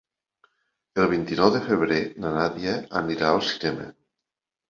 [1.01, 3.87] El vint-i-nou de febrer na Nàdia anirà al cinema.